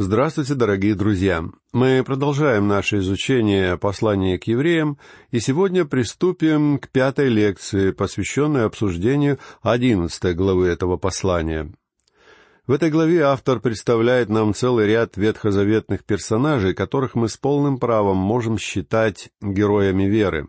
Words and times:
Здравствуйте, 0.00 0.54
дорогие 0.54 0.94
друзья! 0.94 1.44
Мы 1.72 2.04
продолжаем 2.06 2.68
наше 2.68 2.98
изучение 2.98 3.76
послания 3.76 4.38
к 4.38 4.44
евреям, 4.44 4.96
и 5.32 5.40
сегодня 5.40 5.84
приступим 5.84 6.78
к 6.78 6.88
пятой 6.88 7.28
лекции, 7.28 7.90
посвященной 7.90 8.66
обсуждению 8.66 9.40
одиннадцатой 9.60 10.34
главы 10.34 10.68
этого 10.68 10.98
послания. 10.98 11.72
В 12.68 12.70
этой 12.70 12.90
главе 12.90 13.24
автор 13.24 13.58
представляет 13.58 14.28
нам 14.28 14.54
целый 14.54 14.86
ряд 14.86 15.16
ветхозаветных 15.16 16.04
персонажей, 16.04 16.74
которых 16.74 17.16
мы 17.16 17.28
с 17.28 17.36
полным 17.36 17.78
правом 17.78 18.18
можем 18.18 18.56
считать 18.56 19.30
героями 19.40 20.04
веры. 20.04 20.46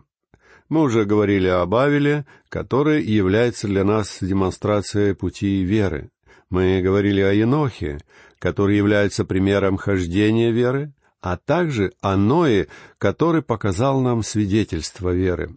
Мы 0.68 0.82
уже 0.82 1.04
говорили 1.04 1.48
об 1.48 1.74
Авеле, 1.74 2.24
который 2.48 3.02
является 3.02 3.66
для 3.66 3.82
нас 3.82 4.18
демонстрацией 4.20 5.16
пути 5.16 5.64
веры. 5.64 6.10
Мы 6.50 6.80
говорили 6.82 7.20
о 7.20 7.32
Енохе, 7.32 7.98
который 8.40 8.76
является 8.76 9.24
примером 9.24 9.76
хождения 9.76 10.50
веры, 10.50 10.92
а 11.20 11.36
также 11.36 11.92
о 12.00 12.16
Ное, 12.16 12.66
который 12.98 13.42
показал 13.42 14.00
нам 14.00 14.24
свидетельство 14.24 15.10
веры. 15.10 15.56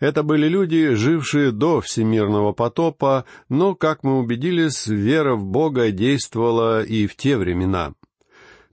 Это 0.00 0.22
были 0.22 0.48
люди, 0.48 0.94
жившие 0.94 1.50
до 1.50 1.80
всемирного 1.80 2.52
потопа, 2.52 3.24
но, 3.48 3.74
как 3.74 4.02
мы 4.04 4.18
убедились, 4.18 4.86
вера 4.86 5.34
в 5.34 5.44
Бога 5.44 5.90
действовала 5.90 6.82
и 6.82 7.06
в 7.06 7.16
те 7.16 7.36
времена. 7.36 7.94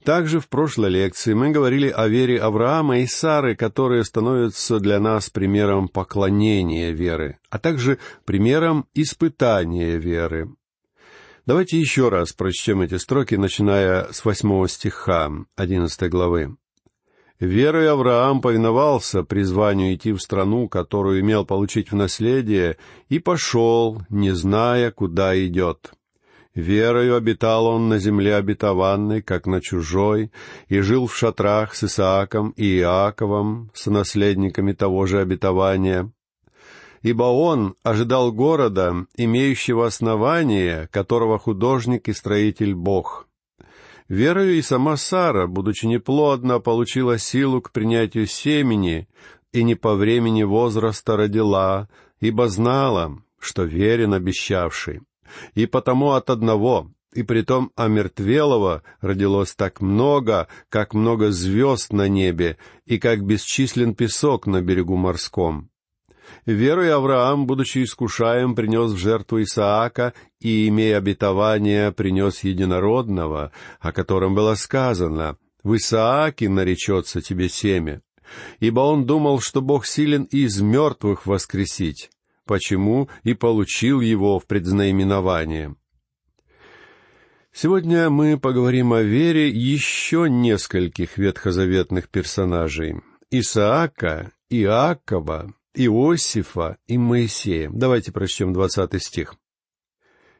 Также 0.04 0.40
в 0.40 0.48
прошлой 0.48 0.90
лекции 0.90 1.32
мы 1.32 1.50
говорили 1.50 1.88
о 1.88 2.08
вере 2.08 2.38
Авраама 2.38 2.98
и 2.98 3.06
Сары, 3.06 3.54
которые 3.54 4.04
становятся 4.04 4.80
для 4.80 4.98
нас 4.98 5.30
примером 5.30 5.88
поклонения 5.88 6.90
веры, 6.90 7.38
а 7.50 7.58
также 7.58 7.98
примером 8.24 8.86
испытания 8.94 9.96
веры. 9.98 10.48
Давайте 11.44 11.76
еще 11.76 12.08
раз 12.08 12.32
прочтем 12.32 12.82
эти 12.82 12.96
строки, 12.98 13.34
начиная 13.34 14.12
с 14.12 14.24
восьмого 14.24 14.68
стиха 14.68 15.28
одиннадцатой 15.56 16.08
главы. 16.08 16.56
«Верой 17.40 17.90
Авраам 17.90 18.40
повиновался 18.40 19.24
призванию 19.24 19.92
идти 19.96 20.12
в 20.12 20.20
страну, 20.20 20.68
которую 20.68 21.20
имел 21.20 21.44
получить 21.44 21.90
в 21.90 21.96
наследие, 21.96 22.76
и 23.08 23.18
пошел, 23.18 24.02
не 24.08 24.30
зная, 24.30 24.92
куда 24.92 25.36
идет. 25.44 25.90
Верою 26.54 27.16
обитал 27.16 27.66
он 27.66 27.88
на 27.88 27.98
земле 27.98 28.36
обетованной, 28.36 29.20
как 29.20 29.46
на 29.48 29.60
чужой, 29.60 30.30
и 30.68 30.78
жил 30.78 31.08
в 31.08 31.16
шатрах 31.16 31.74
с 31.74 31.82
Исааком 31.82 32.50
и 32.50 32.78
Иаковом, 32.78 33.72
с 33.74 33.86
наследниками 33.86 34.74
того 34.74 35.06
же 35.06 35.18
обетования, 35.18 36.12
ибо 37.02 37.24
он 37.24 37.74
ожидал 37.82 38.32
города, 38.32 39.06
имеющего 39.16 39.86
основание, 39.86 40.88
которого 40.90 41.38
художник 41.38 42.08
и 42.08 42.12
строитель 42.12 42.74
Бог. 42.74 43.28
Верою 44.08 44.56
и 44.56 44.62
сама 44.62 44.96
Сара, 44.96 45.46
будучи 45.46 45.86
неплодна, 45.86 46.60
получила 46.60 47.18
силу 47.18 47.60
к 47.60 47.72
принятию 47.72 48.26
семени 48.26 49.08
и 49.52 49.62
не 49.62 49.74
по 49.74 49.94
времени 49.94 50.42
возраста 50.42 51.16
родила, 51.16 51.88
ибо 52.20 52.48
знала, 52.48 53.18
что 53.38 53.64
верен 53.64 54.14
обещавший. 54.14 55.00
И 55.54 55.66
потому 55.66 56.12
от 56.12 56.30
одного, 56.30 56.90
и 57.14 57.22
притом 57.22 57.72
омертвелого 57.74 58.82
родилось 59.00 59.54
так 59.54 59.80
много, 59.80 60.48
как 60.68 60.94
много 60.94 61.30
звезд 61.30 61.92
на 61.92 62.08
небе, 62.08 62.58
и 62.84 62.98
как 62.98 63.24
бесчислен 63.24 63.94
песок 63.94 64.46
на 64.46 64.60
берегу 64.60 64.96
морском. 64.96 65.71
Верой 66.46 66.92
Авраам, 66.92 67.46
будучи 67.46 67.84
искушаем, 67.84 68.54
принес 68.54 68.92
в 68.92 68.96
жертву 68.96 69.42
Исаака 69.42 70.12
и, 70.40 70.68
имея 70.68 70.98
обетование, 70.98 71.92
принес 71.92 72.42
единородного, 72.44 73.52
о 73.80 73.92
котором 73.92 74.34
было 74.34 74.54
сказано, 74.54 75.36
«В 75.62 75.76
Исааке 75.76 76.48
наречется 76.48 77.20
тебе 77.20 77.48
семя». 77.48 78.02
Ибо 78.60 78.80
он 78.80 79.04
думал, 79.04 79.40
что 79.40 79.60
Бог 79.60 79.84
силен 79.84 80.24
из 80.24 80.60
мертвых 80.60 81.26
воскресить, 81.26 82.10
почему 82.46 83.10
и 83.24 83.34
получил 83.34 84.00
его 84.00 84.38
в 84.38 84.46
предзнаименование. 84.46 85.76
Сегодня 87.52 88.08
мы 88.08 88.38
поговорим 88.38 88.94
о 88.94 89.02
вере 89.02 89.50
еще 89.50 90.30
нескольких 90.30 91.18
ветхозаветных 91.18 92.08
персонажей— 92.08 93.02
Исаака, 93.30 94.32
Иакова 94.48 95.52
Иосифа 95.74 96.76
и 96.86 96.98
Моисея. 96.98 97.70
Давайте 97.72 98.12
прочтем 98.12 98.52
двадцатый 98.52 99.00
стих. 99.00 99.34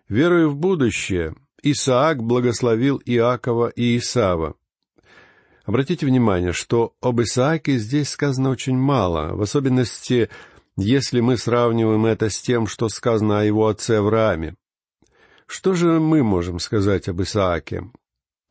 «Веруя 0.09 0.47
в 0.47 0.57
будущее, 0.57 1.35
Исаак 1.63 2.23
благословил 2.23 3.01
Иакова 3.05 3.69
и 3.69 3.97
Исава. 3.97 4.57
Обратите 5.65 6.07
внимание, 6.07 6.53
что 6.53 6.95
об 7.01 7.21
Исааке 7.21 7.79
здесь 7.79 8.11
сказано 8.11 8.51
очень 8.51 8.77
мало, 8.77 9.35
в 9.35 9.43
особенности, 9.43 10.29
если 10.77 11.21
мы 11.21 11.37
сравниваем 11.37 12.05
это 12.07 12.31
с 12.31 12.39
тем, 12.41 12.67
что 12.67 12.89
сказано 12.89 13.41
о 13.41 13.45
его 13.45 13.69
отце 13.69 13.99
Аврааме. 13.99 14.57
Что 15.47 15.75
же 15.75 16.01
мы 16.01 16.23
можем 16.23 16.59
сказать 16.59 17.09
об 17.09 17.23
Исааке? 17.23 17.85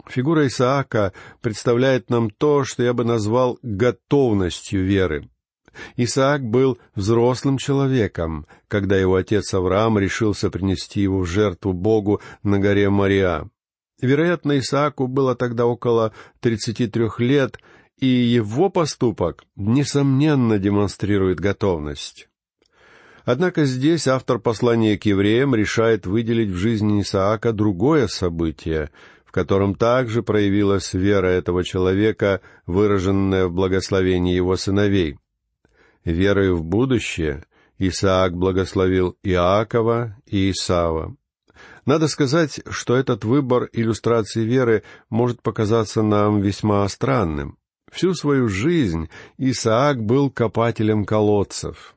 Фигура 0.08 0.48
Исаака 0.48 1.14
представляет 1.42 2.10
нам 2.10 2.30
то, 2.30 2.64
что 2.64 2.84
я 2.84 2.94
бы 2.94 3.04
назвал 3.04 3.60
готовностью 3.62 4.86
веры. 4.86 5.31
Исаак 5.96 6.44
был 6.44 6.78
взрослым 6.96 7.58
человеком, 7.58 8.46
когда 8.68 8.98
его 8.98 9.16
отец 9.16 9.54
Авраам 9.54 9.98
решился 9.98 10.50
принести 10.50 11.02
его 11.02 11.20
в 11.20 11.26
жертву 11.26 11.74
Богу 11.74 12.22
на 12.44 12.60
горе 12.60 12.90
Мария. 12.90 13.50
Вероятно, 14.02 14.58
Исааку 14.58 15.08
было 15.08 15.36
тогда 15.36 15.66
около 15.66 16.14
тридцати 16.40 16.88
трех 16.88 17.20
лет, 17.20 17.60
и 18.00 18.08
его 18.08 18.70
поступок, 18.70 19.44
несомненно, 19.56 20.58
демонстрирует 20.58 21.40
готовность. 21.40 22.28
Однако 23.24 23.66
здесь 23.66 24.08
автор 24.08 24.40
послания 24.40 24.98
к 24.98 25.06
евреям 25.06 25.54
решает 25.54 26.08
выделить 26.08 26.50
в 26.50 26.56
жизни 26.56 27.02
Исаака 27.02 27.54
другое 27.54 28.08
событие, 28.08 28.90
в 29.24 29.32
котором 29.32 29.76
также 29.76 30.24
проявилась 30.24 30.94
вера 30.96 31.28
этого 31.28 31.64
человека, 31.64 32.42
выраженная 32.66 33.46
в 33.46 33.54
благословении 33.54 34.34
его 34.34 34.58
сыновей— 34.58 35.20
верой 36.06 36.54
в 36.54 36.64
будущее 36.64 37.44
Исаак 37.78 38.36
благословил 38.36 39.18
Иакова 39.24 40.18
и 40.26 40.52
Исава. 40.52 41.16
Надо 41.86 42.08
сказать, 42.08 42.62
что 42.70 42.96
этот 42.96 43.26
выбор 43.26 43.70
иллюстрации 43.74 44.44
веры 44.44 44.84
может 45.10 45.42
показаться 45.42 46.02
нам 46.04 46.42
весьма 46.42 46.88
странным. 46.88 47.58
Всю 47.92 48.14
свою 48.14 48.48
жизнь 48.48 49.10
Исаак 49.38 50.02
был 50.04 50.30
копателем 50.30 51.06
колодцев. 51.06 51.96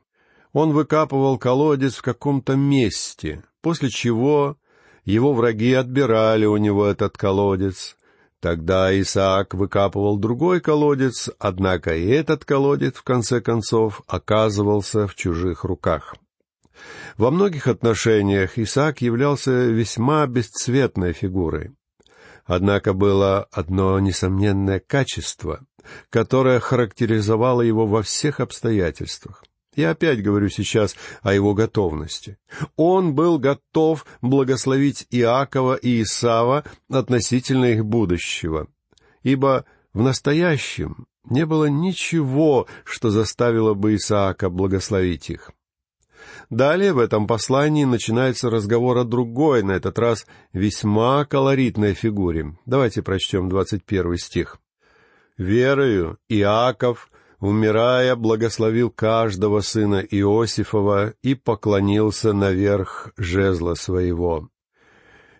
Он 0.53 0.71
выкапывал 0.71 1.37
колодец 1.37 1.95
в 1.95 2.01
каком-то 2.01 2.55
месте, 2.55 3.43
после 3.61 3.89
чего 3.89 4.57
его 5.03 5.33
враги 5.33 5.73
отбирали 5.73 6.45
у 6.45 6.57
него 6.57 6.85
этот 6.85 7.17
колодец, 7.17 7.95
Тогда 8.45 8.93
Исаак 9.01 9.55
выкапывал 9.55 10.17
другой 10.19 10.61
колодец, 10.61 11.31
однако 11.39 11.95
и 11.95 12.07
этот 12.07 12.45
колодец, 12.45 12.93
в 12.93 13.01
конце 13.01 13.41
концов, 13.41 14.03
оказывался 14.05 15.07
в 15.07 15.15
чужих 15.15 15.63
руках. 15.63 16.13
Во 17.17 17.31
многих 17.31 17.65
отношениях 17.65 18.59
Исаак 18.59 19.01
являлся 19.01 19.49
весьма 19.49 20.27
бесцветной 20.27 21.13
фигурой. 21.13 21.71
Однако 22.45 22.93
было 22.93 23.47
одно 23.51 23.97
несомненное 23.97 24.79
качество, 24.79 25.61
которое 26.11 26.59
характеризовало 26.59 27.61
его 27.61 27.87
во 27.87 28.03
всех 28.03 28.39
обстоятельствах. 28.39 29.43
Я 29.75 29.91
опять 29.91 30.23
говорю 30.23 30.49
сейчас 30.49 30.95
о 31.21 31.33
его 31.33 31.53
готовности. 31.53 32.37
Он 32.75 33.13
был 33.13 33.37
готов 33.39 34.05
благословить 34.21 35.05
Иакова 35.11 35.75
и 35.75 36.01
Исава 36.01 36.63
относительно 36.89 37.65
их 37.65 37.85
будущего, 37.85 38.67
ибо 39.23 39.65
в 39.93 40.01
настоящем 40.01 41.07
не 41.29 41.45
было 41.45 41.65
ничего, 41.65 42.67
что 42.83 43.09
заставило 43.09 43.73
бы 43.73 43.95
Исаака 43.95 44.49
благословить 44.49 45.29
их. 45.29 45.51
Далее 46.49 46.93
в 46.93 46.99
этом 46.99 47.27
послании 47.27 47.85
начинается 47.85 48.49
разговор 48.49 48.97
о 48.97 49.03
другой, 49.03 49.63
на 49.63 49.71
этот 49.71 49.97
раз 49.97 50.25
весьма 50.53 51.25
колоритной 51.25 51.93
фигуре. 51.93 52.57
Давайте 52.65 53.01
прочтем 53.01 53.49
двадцать 53.49 53.83
первый 53.83 54.19
стих. 54.19 54.57
«Верою 55.37 56.17
Иаков 56.29 57.09
умирая, 57.45 58.15
благословил 58.15 58.89
каждого 58.89 59.61
сына 59.61 59.99
Иосифова 59.99 61.13
и 61.21 61.35
поклонился 61.35 62.33
наверх 62.33 63.11
жезла 63.17 63.75
своего. 63.75 64.49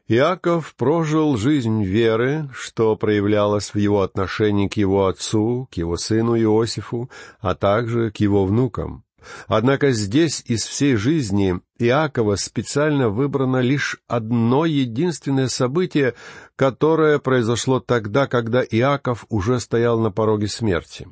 Иаков 0.08 0.76
прожил 0.76 1.36
жизнь 1.36 1.84
веры, 1.84 2.48
что 2.54 2.96
проявлялось 2.96 3.74
в 3.74 3.78
его 3.78 4.04
отношении 4.04 4.68
к 4.68 4.78
его 4.78 5.08
отцу, 5.08 5.68
к 5.72 5.78
его 5.78 5.98
сыну 5.98 6.40
Иосифу, 6.40 7.10
а 7.40 7.56
также 7.56 8.12
к 8.12 8.18
его 8.18 8.46
внукам. 8.46 9.04
Однако 9.48 9.92
здесь 9.92 10.44
из 10.46 10.64
всей 10.64 10.96
жизни 10.96 11.60
Иакова 11.80 12.36
специально 12.36 13.10
выбрано 13.10 13.62
лишь 13.62 13.98
одно 14.08 14.66
единственное 14.66 15.48
событие, 15.48 16.14
которое 16.56 17.18
произошло 17.18 17.80
тогда, 17.80 18.28
когда 18.28 18.64
Иаков 18.64 19.26
уже 19.30 19.60
стоял 19.60 20.00
на 20.00 20.12
пороге 20.12 20.48
смерти. 20.48 21.08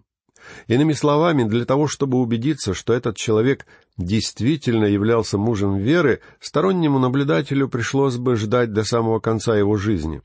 Иными 0.67 0.93
словами, 0.93 1.43
для 1.43 1.65
того, 1.65 1.87
чтобы 1.87 2.19
убедиться, 2.19 2.73
что 2.73 2.93
этот 2.93 3.17
человек 3.17 3.65
действительно 3.97 4.85
являлся 4.85 5.37
мужем 5.37 5.77
веры, 5.77 6.21
стороннему 6.39 6.99
наблюдателю 6.99 7.67
пришлось 7.69 8.17
бы 8.17 8.35
ждать 8.35 8.73
до 8.73 8.83
самого 8.83 9.19
конца 9.19 9.55
его 9.57 9.77
жизни. 9.77 10.21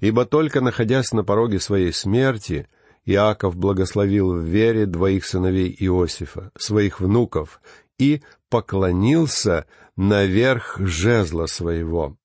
Ибо 0.00 0.24
только 0.24 0.60
находясь 0.60 1.12
на 1.12 1.24
пороге 1.24 1.60
своей 1.60 1.92
смерти, 1.92 2.68
Иаков 3.04 3.56
благословил 3.56 4.34
в 4.34 4.42
вере 4.42 4.86
двоих 4.86 5.24
сыновей 5.24 5.74
Иосифа, 5.78 6.50
своих 6.58 7.00
внуков, 7.00 7.60
и 7.98 8.22
поклонился 8.50 9.66
наверх 9.96 10.78
жезла 10.78 11.46
своего. 11.46 12.16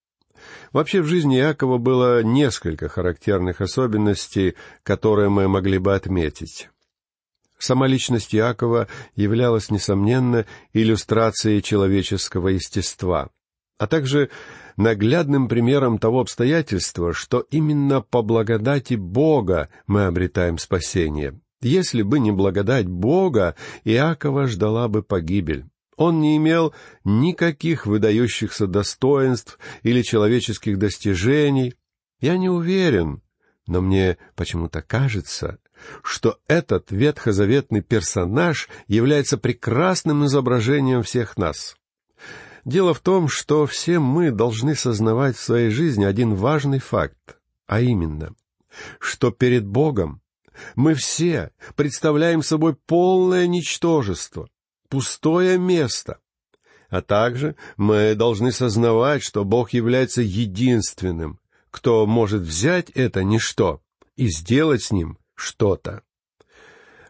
Вообще 0.71 1.01
в 1.01 1.05
жизни 1.05 1.37
Иакова 1.39 1.77
было 1.77 2.21
несколько 2.23 2.89
характерных 2.89 3.61
особенностей, 3.61 4.55
которые 4.83 5.29
мы 5.29 5.47
могли 5.47 5.77
бы 5.77 5.95
отметить. 5.95 6.69
Сама 7.63 7.87
личность 7.87 8.35
Иакова 8.35 8.89
являлась, 9.15 9.71
несомненно, 9.71 10.45
иллюстрацией 10.73 11.61
человеческого 11.61 12.49
естества, 12.49 13.29
а 13.77 13.87
также 13.87 14.29
наглядным 14.75 15.47
примером 15.47 15.97
того 15.97 16.19
обстоятельства, 16.19 17.13
что 17.13 17.39
именно 17.51 18.01
по 18.01 18.21
благодати 18.21 18.95
Бога 18.95 19.69
мы 19.87 20.03
обретаем 20.03 20.57
спасение. 20.57 21.39
Если 21.61 22.01
бы 22.01 22.19
не 22.19 22.33
благодать 22.33 22.89
Бога, 22.89 23.55
Иакова 23.85 24.47
ждала 24.47 24.89
бы 24.89 25.01
погибель. 25.01 25.63
Он 25.95 26.19
не 26.19 26.35
имел 26.35 26.73
никаких 27.05 27.85
выдающихся 27.85 28.67
достоинств 28.67 29.57
или 29.83 30.01
человеческих 30.01 30.77
достижений. 30.77 31.75
Я 32.19 32.35
не 32.35 32.49
уверен, 32.49 33.21
но 33.67 33.79
мне 33.79 34.17
почему-то 34.35 34.81
кажется, 34.81 35.59
что 36.03 36.39
этот 36.47 36.91
ветхозаветный 36.91 37.81
персонаж 37.81 38.69
является 38.87 39.37
прекрасным 39.37 40.25
изображением 40.25 41.03
всех 41.03 41.37
нас. 41.37 41.75
Дело 42.65 42.93
в 42.93 42.99
том, 42.99 43.27
что 43.27 43.65
все 43.65 43.99
мы 43.99 44.31
должны 44.31 44.75
сознавать 44.75 45.35
в 45.35 45.43
своей 45.43 45.69
жизни 45.69 46.05
один 46.05 46.33
важный 46.33 46.79
факт, 46.79 47.37
а 47.67 47.81
именно, 47.81 48.33
что 48.99 49.31
перед 49.31 49.65
Богом 49.65 50.21
мы 50.75 50.93
все 50.93 51.51
представляем 51.75 52.41
собой 52.41 52.75
полное 52.75 53.47
ничтожество, 53.47 54.49
пустое 54.87 55.57
место, 55.57 56.19
а 56.89 57.01
также 57.01 57.55
мы 57.75 58.15
должны 58.15 58.51
сознавать, 58.51 59.23
что 59.23 59.43
Бог 59.43 59.71
является 59.73 60.21
единственным, 60.21 61.39
кто 61.71 62.05
может 62.05 62.43
взять 62.43 62.91
это 62.91 63.23
ничто 63.23 63.81
и 64.15 64.27
сделать 64.27 64.83
с 64.83 64.91
ним 64.91 65.17
что-то. 65.43 66.01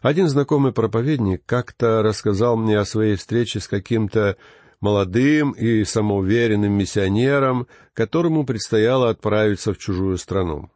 Один 0.02 0.28
знакомый 0.28 0.72
проповедник 0.72 1.42
как-то 1.46 2.02
рассказал 2.02 2.56
мне 2.56 2.78
о 2.78 2.84
своей 2.84 3.16
встрече 3.16 3.60
с 3.60 3.68
каким-то 3.68 4.36
молодым 4.80 5.52
и 5.52 5.82
самоуверенным 5.84 6.72
миссионером, 6.72 7.66
которому 7.94 8.44
предстояло 8.44 9.08
отправиться 9.08 9.72
в 9.72 9.78
чужую 9.78 10.18
страну. 10.18 10.70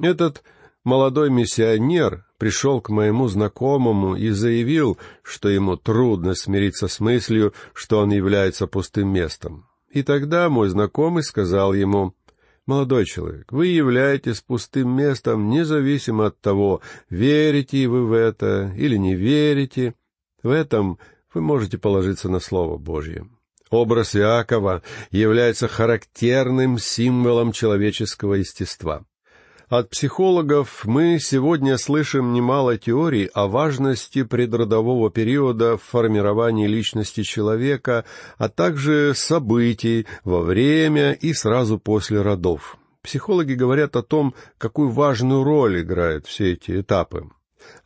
Этот 0.00 0.44
молодой 0.84 1.28
миссионер 1.28 2.24
пришел 2.38 2.80
к 2.80 2.88
моему 2.88 3.26
знакомому 3.26 4.14
и 4.14 4.30
заявил, 4.30 4.96
что 5.22 5.48
ему 5.48 5.76
трудно 5.76 6.34
смириться 6.34 6.86
с 6.86 7.00
мыслью, 7.00 7.52
что 7.74 7.98
он 7.98 8.10
является 8.12 8.68
пустым 8.68 9.08
местом. 9.08 9.66
И 9.90 10.04
тогда 10.04 10.48
мой 10.48 10.68
знакомый 10.68 11.24
сказал 11.24 11.72
ему, 11.72 12.14
«Молодой 12.68 13.06
человек, 13.06 13.50
вы 13.50 13.68
являетесь 13.68 14.42
пустым 14.42 14.94
местом, 14.94 15.48
независимо 15.48 16.26
от 16.26 16.38
того, 16.38 16.82
верите 17.08 17.88
вы 17.88 18.06
в 18.06 18.12
это 18.12 18.74
или 18.76 18.98
не 18.98 19.14
верите. 19.14 19.94
В 20.42 20.50
этом 20.50 20.98
вы 21.32 21.40
можете 21.40 21.78
положиться 21.78 22.28
на 22.28 22.40
Слово 22.40 22.76
Божье. 22.76 23.26
Образ 23.70 24.14
Иакова 24.14 24.82
является 25.10 25.66
характерным 25.66 26.76
символом 26.78 27.52
человеческого 27.52 28.34
естества. 28.34 29.02
От 29.68 29.90
психологов 29.90 30.86
мы 30.86 31.18
сегодня 31.20 31.76
слышим 31.76 32.32
немало 32.32 32.78
теорий 32.78 33.28
о 33.34 33.48
важности 33.48 34.22
предродового 34.22 35.10
периода 35.10 35.76
в 35.76 35.82
формировании 35.82 36.66
личности 36.66 37.22
человека, 37.22 38.06
а 38.38 38.48
также 38.48 39.12
событий 39.14 40.06
во 40.24 40.40
время 40.40 41.12
и 41.12 41.34
сразу 41.34 41.78
после 41.78 42.22
родов. 42.22 42.78
Психологи 43.02 43.52
говорят 43.52 43.94
о 43.96 44.02
том, 44.02 44.32
какую 44.56 44.88
важную 44.88 45.44
роль 45.44 45.82
играют 45.82 46.26
все 46.26 46.52
эти 46.52 46.80
этапы. 46.80 47.28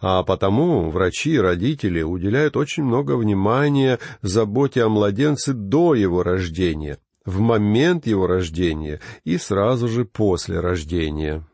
А 0.00 0.22
потому 0.22 0.88
врачи 0.88 1.32
и 1.32 1.38
родители 1.38 2.02
уделяют 2.02 2.56
очень 2.56 2.84
много 2.84 3.16
внимания 3.16 3.98
заботе 4.20 4.84
о 4.84 4.88
младенце 4.88 5.52
до 5.52 5.96
его 5.96 6.22
рождения, 6.22 6.98
в 7.24 7.40
момент 7.40 8.06
его 8.06 8.28
рождения 8.28 9.00
и 9.24 9.36
сразу 9.36 9.88
же 9.88 10.04
после 10.04 10.60
рождения. 10.60 11.44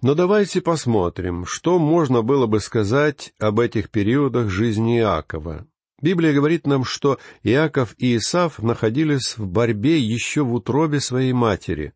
Но 0.00 0.14
давайте 0.14 0.60
посмотрим, 0.60 1.44
что 1.44 1.78
можно 1.80 2.22
было 2.22 2.46
бы 2.46 2.60
сказать 2.60 3.32
об 3.40 3.58
этих 3.58 3.90
периодах 3.90 4.48
жизни 4.48 4.98
Иакова. 4.98 5.66
Библия 6.00 6.32
говорит 6.32 6.68
нам, 6.68 6.84
что 6.84 7.18
Иаков 7.42 7.94
и 7.98 8.16
Исав 8.16 8.62
находились 8.62 9.36
в 9.36 9.46
борьбе 9.48 9.98
еще 9.98 10.42
в 10.44 10.54
утробе 10.54 11.00
своей 11.00 11.32
матери. 11.32 11.94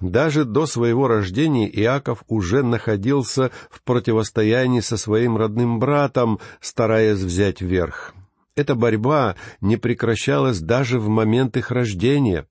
Даже 0.00 0.44
до 0.44 0.66
своего 0.66 1.06
рождения 1.06 1.68
Иаков 1.68 2.24
уже 2.26 2.64
находился 2.64 3.52
в 3.70 3.82
противостоянии 3.82 4.80
со 4.80 4.96
своим 4.96 5.36
родным 5.36 5.78
братом, 5.78 6.40
стараясь 6.60 7.18
взять 7.18 7.60
верх. 7.60 8.14
Эта 8.56 8.74
борьба 8.74 9.36
не 9.60 9.76
прекращалась 9.76 10.58
даже 10.58 10.98
в 10.98 11.08
момент 11.08 11.56
их 11.56 11.70
рождения. 11.70 12.48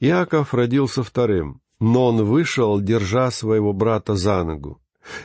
Иаков 0.00 0.52
родился 0.52 1.02
вторым, 1.02 1.62
но 1.82 2.06
он 2.06 2.24
вышел, 2.24 2.80
держа 2.80 3.32
своего 3.32 3.72
брата 3.72 4.14
за 4.14 4.44
ногу. 4.44 4.80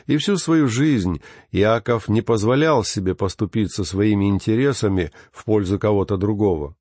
И 0.08 0.16
всю 0.16 0.36
свою 0.36 0.66
жизнь 0.66 1.22
Иаков 1.52 2.08
не 2.08 2.20
позволял 2.20 2.82
себе 2.82 3.14
поступиться 3.14 3.84
своими 3.84 4.28
интересами 4.28 5.12
в 5.30 5.44
пользу 5.44 5.78
кого-то 5.78 6.16
другого. 6.16 6.74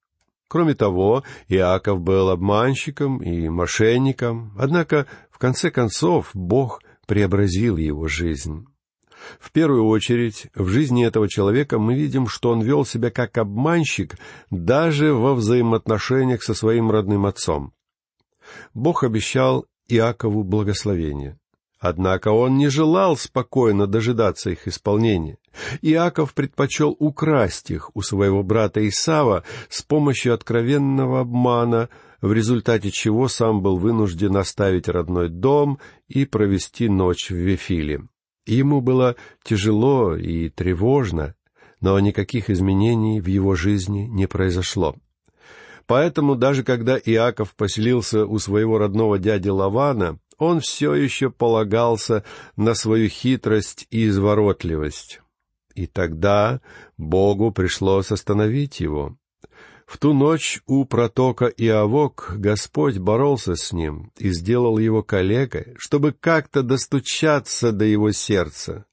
Кроме 0.48 0.74
того, 0.74 1.24
Иаков 1.48 2.02
был 2.02 2.30
обманщиком 2.30 3.22
и 3.22 3.50
мошенником, 3.50 4.52
однако, 4.58 5.06
в 5.30 5.38
конце 5.38 5.70
концов, 5.70 6.32
Бог 6.34 6.82
преобразил 7.06 7.78
его 7.78 8.08
жизнь. 8.08 8.66
В 9.40 9.52
первую 9.52 9.86
очередь, 9.86 10.48
в 10.56 10.70
жизни 10.70 11.06
этого 11.06 11.30
человека 11.30 11.78
мы 11.78 11.94
видим, 11.94 12.28
что 12.28 12.50
он 12.50 12.62
вел 12.62 12.84
себя 12.84 13.12
как 13.12 13.38
обманщик 13.38 14.18
даже 14.50 15.14
во 15.14 15.36
взаимоотношениях 15.36 16.42
со 16.42 16.56
своим 16.56 16.90
родным 16.90 17.28
отцом. 17.28 17.74
Бог 18.74 19.04
обещал 19.04 19.66
Иакову 19.88 20.44
благословение. 20.44 21.38
Однако 21.80 22.30
он 22.30 22.58
не 22.58 22.70
желал 22.70 23.16
спокойно 23.18 23.86
дожидаться 23.86 24.50
их 24.50 24.68
исполнения. 24.68 25.38
Иаков 25.82 26.34
предпочел 26.34 26.96
украсть 27.00 27.70
их 27.70 27.92
у 27.96 28.02
своего 28.02 28.42
брата 28.44 28.88
Исава 28.88 29.44
с 29.70 29.84
помощью 29.84 30.34
откровенного 30.34 31.22
обмана, 31.22 31.90
в 32.20 32.34
результате 32.34 32.90
чего 32.90 33.28
сам 33.28 33.62
был 33.62 33.78
вынужден 33.78 34.38
оставить 34.38 34.88
родной 34.88 35.30
дом 35.30 35.78
и 36.08 36.26
провести 36.26 36.90
ночь 36.90 37.30
в 37.30 37.36
Вифиле. 37.36 38.02
Ему 38.48 38.82
было 38.82 39.16
тяжело 39.44 40.16
и 40.16 40.50
тревожно, 40.50 41.36
но 41.80 42.00
никаких 42.00 42.50
изменений 42.50 43.22
в 43.22 43.28
его 43.28 43.56
жизни 43.56 44.08
не 44.08 44.26
произошло. 44.26 44.96
Поэтому 45.88 46.36
даже 46.36 46.64
когда 46.64 46.98
Иаков 46.98 47.56
поселился 47.56 48.26
у 48.26 48.38
своего 48.40 48.78
родного 48.78 49.18
дяди 49.18 49.48
Лавана, 49.48 50.20
он 50.38 50.60
все 50.60 50.94
еще 50.94 51.32
полагался 51.32 52.24
на 52.58 52.76
свою 52.76 53.10
хитрость 53.10 53.88
и 53.90 54.08
изворотливость. 54.08 55.22
И 55.74 55.88
тогда 55.88 56.60
Богу 56.98 57.52
пришлось 57.52 58.12
остановить 58.12 58.82
его. 58.82 59.18
В 59.86 59.98
ту 59.98 60.12
ночь 60.12 60.62
у 60.68 60.84
протока 60.84 61.46
Иовок 61.46 62.34
Господь 62.36 62.98
боролся 62.98 63.56
с 63.56 63.72
ним 63.72 64.12
и 64.18 64.32
сделал 64.32 64.78
его 64.78 65.02
калекой, 65.02 65.76
чтобы 65.78 66.12
как-то 66.12 66.62
достучаться 66.62 67.72
до 67.72 67.86
его 67.86 68.12
сердца. 68.12 68.86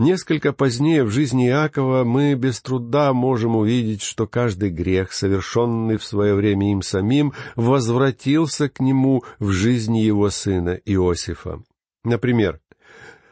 Несколько 0.00 0.54
позднее 0.54 1.04
в 1.04 1.10
жизни 1.10 1.46
Иакова 1.48 2.04
мы 2.04 2.32
без 2.32 2.62
труда 2.62 3.12
можем 3.12 3.54
увидеть, 3.54 4.00
что 4.00 4.26
каждый 4.26 4.70
грех, 4.70 5.12
совершенный 5.12 5.98
в 5.98 6.04
свое 6.04 6.34
время 6.34 6.72
им 6.72 6.80
самим, 6.80 7.34
возвратился 7.54 8.70
к 8.70 8.80
нему 8.80 9.24
в 9.38 9.50
жизни 9.50 9.98
его 9.98 10.30
сына 10.30 10.80
Иосифа. 10.86 11.60
Например, 12.02 12.60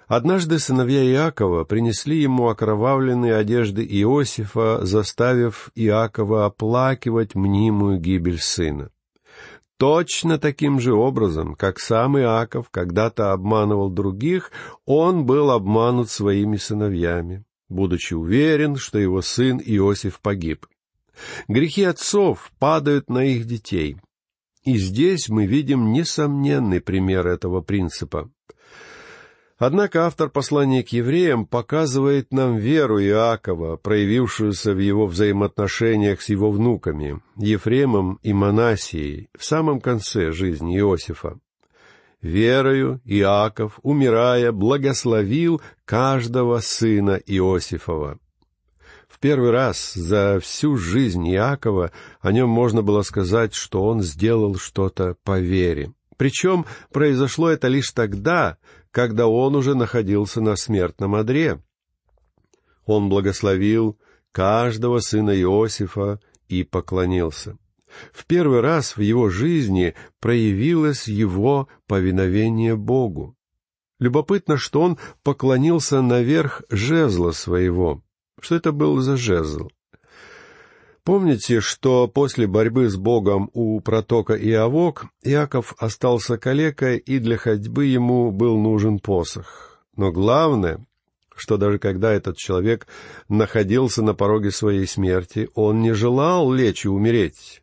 Однажды 0.08 0.58
сыновья 0.58 1.02
Иакова 1.04 1.64
принесли 1.64 2.20
ему 2.20 2.48
окровавленные 2.48 3.34
одежды 3.34 3.82
Иосифа, 3.84 4.84
заставив 4.84 5.70
Иакова 5.74 6.44
оплакивать 6.44 7.34
мнимую 7.34 7.98
гибель 7.98 8.40
сына. 8.40 8.90
Точно 9.78 10.38
таким 10.38 10.80
же 10.80 10.92
образом, 10.92 11.54
как 11.54 11.78
сам 11.78 12.18
Иаков 12.18 12.68
когда-то 12.68 13.32
обманывал 13.32 13.90
других, 13.90 14.50
он 14.84 15.24
был 15.24 15.52
обманут 15.52 16.10
своими 16.10 16.56
сыновьями, 16.56 17.44
будучи 17.68 18.14
уверен, 18.14 18.74
что 18.74 18.98
его 18.98 19.22
сын 19.22 19.62
Иосиф 19.64 20.20
погиб. 20.20 20.66
Грехи 21.46 21.84
отцов 21.84 22.50
падают 22.58 23.08
на 23.08 23.24
их 23.24 23.46
детей. 23.46 23.98
И 24.64 24.76
здесь 24.78 25.28
мы 25.28 25.46
видим 25.46 25.92
несомненный 25.92 26.80
пример 26.80 27.28
этого 27.28 27.60
принципа. 27.60 28.28
Однако 29.58 30.06
автор 30.06 30.30
послания 30.30 30.84
к 30.84 30.90
евреям 30.90 31.44
показывает 31.44 32.32
нам 32.32 32.58
веру 32.58 33.02
Иакова, 33.02 33.76
проявившуюся 33.76 34.72
в 34.72 34.78
его 34.78 35.06
взаимоотношениях 35.06 36.22
с 36.22 36.28
его 36.28 36.52
внуками, 36.52 37.20
Ефремом 37.36 38.20
и 38.22 38.32
Манасией, 38.32 39.30
в 39.36 39.44
самом 39.44 39.80
конце 39.80 40.30
жизни 40.30 40.78
Иосифа. 40.78 41.40
Верою 42.22 43.00
Иаков, 43.04 43.80
умирая, 43.82 44.52
благословил 44.52 45.60
каждого 45.84 46.60
сына 46.60 47.20
Иосифова. 47.26 48.20
В 49.08 49.18
первый 49.18 49.50
раз 49.50 49.94
за 49.94 50.38
всю 50.40 50.76
жизнь 50.76 51.28
Иакова 51.32 51.90
о 52.20 52.30
нем 52.30 52.48
можно 52.48 52.82
было 52.82 53.02
сказать, 53.02 53.54
что 53.54 53.82
он 53.82 54.02
сделал 54.02 54.54
что-то 54.54 55.16
по 55.24 55.40
вере. 55.40 55.92
Причем 56.16 56.66
произошло 56.92 57.48
это 57.48 57.68
лишь 57.68 57.90
тогда, 57.92 58.58
когда 58.90 59.26
он 59.26 59.54
уже 59.54 59.74
находился 59.74 60.40
на 60.40 60.56
смертном 60.56 61.14
одре. 61.14 61.62
Он 62.86 63.08
благословил 63.08 63.98
каждого 64.32 65.00
сына 65.00 65.38
Иосифа 65.38 66.20
и 66.48 66.64
поклонился. 66.64 67.58
В 68.12 68.26
первый 68.26 68.60
раз 68.60 68.96
в 68.96 69.00
его 69.00 69.30
жизни 69.30 69.94
проявилось 70.20 71.08
его 71.08 71.68
повиновение 71.86 72.76
Богу. 72.76 73.36
Любопытно, 73.98 74.56
что 74.56 74.82
он 74.82 74.98
поклонился 75.22 76.02
наверх 76.02 76.62
жезла 76.70 77.32
своего. 77.32 78.02
Что 78.40 78.54
это 78.54 78.72
был 78.72 79.00
за 79.00 79.16
жезл? 79.16 79.68
Помните, 81.08 81.60
что 81.62 82.06
после 82.06 82.46
борьбы 82.46 82.90
с 82.90 82.96
Богом 82.96 83.48
у 83.54 83.80
протока 83.80 84.34
Иовок 84.34 85.06
Иаков 85.22 85.74
остался 85.78 86.36
калекой, 86.36 86.98
и 86.98 87.18
для 87.18 87.38
ходьбы 87.38 87.86
ему 87.86 88.30
был 88.30 88.58
нужен 88.58 88.98
посох. 88.98 89.80
Но 89.96 90.12
главное, 90.12 90.84
что 91.34 91.56
даже 91.56 91.78
когда 91.78 92.12
этот 92.12 92.36
человек 92.36 92.86
находился 93.30 94.02
на 94.02 94.12
пороге 94.12 94.50
своей 94.50 94.86
смерти, 94.86 95.48
он 95.54 95.80
не 95.80 95.94
желал 95.94 96.52
лечь 96.52 96.84
и 96.84 96.88
умереть. 96.88 97.62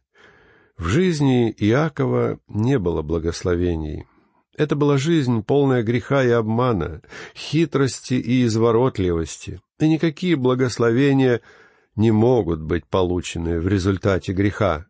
В 0.76 0.88
жизни 0.88 1.54
Иакова 1.56 2.40
не 2.48 2.80
было 2.80 3.04
благословений. 3.04 4.08
Это 4.58 4.76
была 4.76 4.98
жизнь, 4.98 5.44
полная 5.44 5.84
греха 5.84 6.24
и 6.24 6.30
обмана, 6.30 7.04
хитрости 7.36 8.16
и 8.16 8.44
изворотливости, 8.46 9.62
и 9.80 9.88
никакие 9.88 10.36
благословения— 10.36 11.42
не 11.96 12.12
могут 12.12 12.62
быть 12.62 12.86
получены 12.86 13.60
в 13.60 13.68
результате 13.68 14.34
греха. 14.34 14.86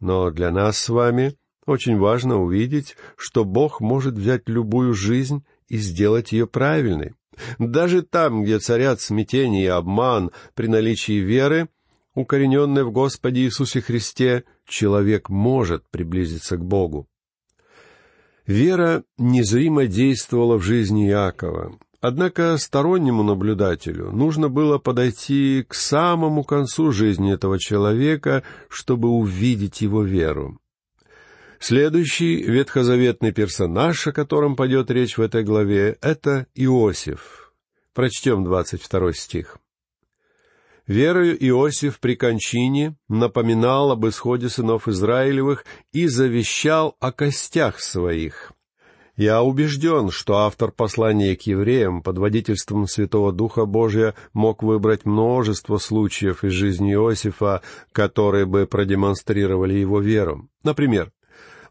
Но 0.00 0.30
для 0.30 0.50
нас 0.50 0.78
с 0.78 0.88
вами 0.88 1.36
очень 1.66 1.98
важно 1.98 2.40
увидеть, 2.40 2.96
что 3.16 3.44
Бог 3.44 3.80
может 3.80 4.14
взять 4.14 4.48
любую 4.48 4.94
жизнь 4.94 5.44
и 5.68 5.76
сделать 5.76 6.32
ее 6.32 6.46
правильной. 6.46 7.14
Даже 7.58 8.02
там, 8.02 8.42
где 8.42 8.58
царят 8.58 9.00
смятение 9.00 9.64
и 9.64 9.68
обман 9.68 10.30
при 10.54 10.66
наличии 10.66 11.20
веры, 11.20 11.68
укорененной 12.14 12.84
в 12.84 12.90
Господе 12.90 13.42
Иисусе 13.42 13.80
Христе, 13.80 14.44
человек 14.66 15.28
может 15.28 15.88
приблизиться 15.90 16.56
к 16.56 16.64
Богу. 16.64 17.06
Вера 18.46 19.04
незримо 19.18 19.86
действовала 19.86 20.56
в 20.56 20.62
жизни 20.62 21.08
Иакова. 21.08 21.78
Однако 22.00 22.56
стороннему 22.58 23.24
наблюдателю 23.24 24.12
нужно 24.12 24.48
было 24.48 24.78
подойти 24.78 25.64
к 25.66 25.74
самому 25.74 26.44
концу 26.44 26.92
жизни 26.92 27.32
этого 27.32 27.58
человека, 27.58 28.44
чтобы 28.68 29.08
увидеть 29.08 29.80
его 29.80 30.04
веру. 30.04 30.60
Следующий 31.58 32.36
ветхозаветный 32.36 33.32
персонаж, 33.32 34.06
о 34.06 34.12
котором 34.12 34.54
пойдет 34.54 34.92
речь 34.92 35.18
в 35.18 35.22
этой 35.22 35.42
главе, 35.42 35.98
это 36.00 36.46
Иосиф. 36.54 37.52
Прочтем 37.94 38.44
двадцать 38.44 38.80
второй 38.80 39.14
стих. 39.14 39.58
Верою 40.86 41.36
Иосиф 41.48 41.98
при 41.98 42.14
кончине 42.14 42.96
напоминал 43.08 43.90
об 43.90 44.06
исходе 44.06 44.48
сынов 44.48 44.86
Израилевых 44.86 45.64
и 45.90 46.06
завещал 46.06 46.96
о 47.00 47.10
костях 47.10 47.80
своих. 47.80 48.52
Я 49.18 49.42
убежден, 49.42 50.12
что 50.12 50.36
автор 50.38 50.70
послания 50.70 51.34
к 51.34 51.42
евреям 51.42 52.02
под 52.02 52.18
водительством 52.18 52.86
Святого 52.86 53.32
Духа 53.32 53.64
Божия 53.64 54.14
мог 54.32 54.62
выбрать 54.62 55.06
множество 55.06 55.78
случаев 55.78 56.44
из 56.44 56.52
жизни 56.52 56.92
Иосифа, 56.92 57.62
которые 57.90 58.46
бы 58.46 58.68
продемонстрировали 58.68 59.74
его 59.74 59.98
веру. 60.00 60.48
Например, 60.62 61.10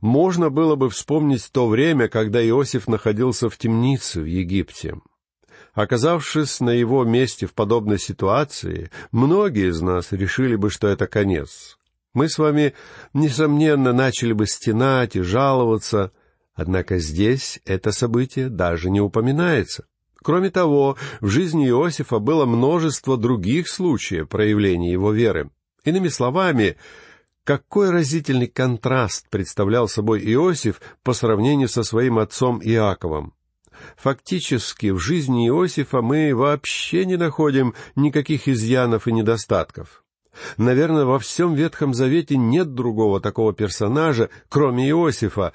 можно 0.01 0.49
было 0.49 0.75
бы 0.75 0.89
вспомнить 0.89 1.49
то 1.49 1.69
время, 1.69 2.09
когда 2.09 2.45
Иосиф 2.45 2.89
находился 2.89 3.49
в 3.49 3.57
темнице 3.57 4.19
в 4.19 4.25
Египте. 4.25 4.97
Оказавшись 5.73 6.59
на 6.59 6.71
его 6.71 7.05
месте 7.05 7.45
в 7.45 7.53
подобной 7.53 7.97
ситуации, 7.97 8.91
многие 9.13 9.69
из 9.69 9.79
нас 9.79 10.11
решили 10.11 10.57
бы, 10.57 10.69
что 10.69 10.89
это 10.89 11.07
конец. 11.07 11.77
Мы 12.13 12.27
с 12.27 12.39
вами, 12.39 12.73
несомненно, 13.13 13.93
начали 13.93 14.33
бы 14.33 14.47
стенать 14.47 15.15
и 15.15 15.21
жаловаться— 15.21 16.11
Однако 16.57 16.97
здесь 16.97 17.59
это 17.65 17.91
событие 17.91 18.49
даже 18.49 18.89
не 18.89 18.99
упоминается. 18.99 19.85
Кроме 20.15 20.49
того, 20.49 20.97
в 21.21 21.27
жизни 21.27 21.69
Иосифа 21.69 22.17
было 22.17 22.45
множество 22.45 23.15
других 23.15 23.69
случаев 23.69 24.27
проявления 24.27 24.91
его 24.91 25.11
веры. 25.11 25.51
Иными 25.85 26.07
словами, 26.09 26.75
какой 27.43 27.91
разительный 27.91 28.47
контраст 28.47 29.29
представлял 29.29 29.87
собой 29.87 30.19
Иосиф 30.33 30.81
по 31.03 31.13
сравнению 31.13 31.69
со 31.69 31.83
своим 31.83 32.17
отцом 32.17 32.59
Иаковом. 32.61 33.33
Фактически, 33.95 34.87
в 34.89 34.97
жизни 34.97 35.47
Иосифа 35.47 36.01
мы 36.01 36.33
вообще 36.33 37.05
не 37.05 37.17
находим 37.17 37.75
никаких 37.95 38.47
изъянов 38.47 39.07
и 39.07 39.11
недостатков. 39.11 40.03
Наверное, 40.57 41.05
во 41.05 41.19
всем 41.19 41.53
Ветхом 41.53 41.93
Завете 41.93 42.35
нет 42.35 42.73
другого 42.73 43.21
такого 43.21 43.53
персонажа, 43.53 44.29
кроме 44.49 44.89
Иосифа, 44.89 45.53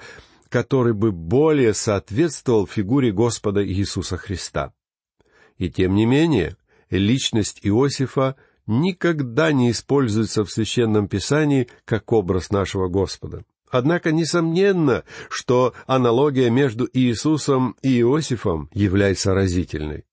который 0.53 0.93
бы 0.93 1.11
более 1.11 1.73
соответствовал 1.73 2.67
фигуре 2.67 3.11
Господа 3.11 3.67
Иисуса 3.67 4.17
Христа. 4.17 4.71
И 5.57 5.67
тем 5.67 5.95
не 5.95 6.05
менее, 6.05 6.57
личность 6.91 7.61
Иосифа 7.63 8.35
никогда 8.67 9.51
не 9.51 9.71
используется 9.71 10.43
в 10.43 10.51
Священном 10.51 11.07
Писании 11.07 11.69
как 11.85 12.13
образ 12.13 12.51
нашего 12.51 12.87
Господа. 12.87 13.45
Однако 13.71 14.11
несомненно, 14.11 15.05
что 15.27 15.73
аналогия 15.87 16.51
между 16.51 16.87
Иисусом 16.93 17.75
и 17.81 18.01
Иосифом 18.01 18.69
является 18.75 19.33
разительной. 19.33 20.05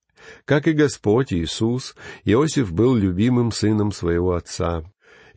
Как 0.47 0.67
и 0.67 0.73
Господь 0.73 1.35
Иисус, 1.35 1.95
Иосиф 2.25 2.73
был 2.73 2.95
любимым 2.95 3.53
сыном 3.53 3.93
своего 3.93 4.33
отца. 4.33 4.85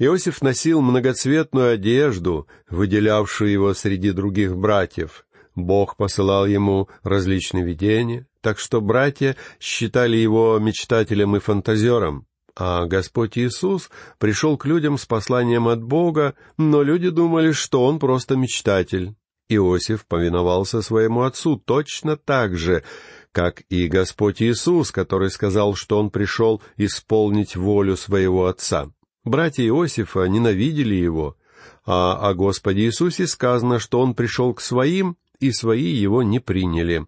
Иосиф 0.06 0.42
носил 0.42 0.82
многоцветную 0.82 1.74
одежду, 1.74 2.48
выделявшую 2.70 3.52
его 3.52 3.74
среди 3.74 4.12
других 4.12 4.56
братьев. 4.56 5.26
Бог 5.56 5.96
посылал 5.98 6.46
ему 6.46 6.90
различные 7.04 7.64
видения, 7.64 8.28
так 8.42 8.60
что 8.60 8.82
братья 8.82 9.36
считали 9.60 10.18
его 10.18 10.60
мечтателем 10.60 11.36
и 11.36 11.40
фантазером. 11.40 12.26
А 12.56 12.86
Господь 12.86 13.38
Иисус 13.38 13.90
пришел 14.20 14.58
к 14.58 14.66
людям 14.66 14.98
с 14.98 15.06
посланием 15.06 15.68
от 15.68 15.82
Бога, 15.84 16.36
но 16.58 16.84
люди 16.84 17.10
думали, 17.10 17.52
что 17.52 17.86
он 17.86 18.00
просто 18.00 18.36
мечтатель. 18.36 19.16
Иосиф 19.50 20.06
повиновался 20.06 20.82
своему 20.82 21.22
отцу 21.22 21.58
точно 21.58 22.18
так 22.18 22.58
же, 22.58 22.84
как 23.32 23.64
и 23.70 23.88
Господь 23.88 24.42
Иисус, 24.42 24.92
который 24.92 25.30
сказал, 25.30 25.76
что 25.76 26.00
он 26.00 26.10
пришел 26.10 26.62
исполнить 26.78 27.56
волю 27.56 27.96
своего 27.96 28.48
отца. 28.48 28.92
Братья 29.24 29.66
Иосифа 29.66 30.26
ненавидели 30.26 30.96
его, 30.96 31.38
а 31.86 32.30
о 32.30 32.34
Господе 32.34 32.86
Иисусе 32.86 33.26
сказано, 33.28 33.80
что 33.80 34.00
он 34.02 34.16
пришел 34.16 34.54
к 34.54 34.62
своим, 34.62 35.18
и 35.40 35.52
свои 35.52 35.92
его 35.94 36.24
не 36.24 36.40
приняли. 36.40 37.08